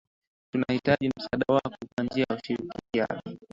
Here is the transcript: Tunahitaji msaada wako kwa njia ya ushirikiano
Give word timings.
Tunahitaji 0.51 1.11
msaada 1.17 1.45
wako 1.49 1.75
kwa 1.95 2.03
njia 2.05 2.25
ya 2.29 2.35
ushirikiano 2.35 3.21